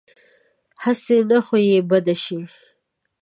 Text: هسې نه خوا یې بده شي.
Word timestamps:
هسې 0.83 1.17
نه 1.29 1.39
خوا 1.45 1.59
یې 1.69 1.79
بده 1.89 2.15
شي. 2.23 2.39